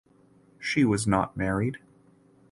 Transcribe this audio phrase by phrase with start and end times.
[0.57, 1.77] She was not married.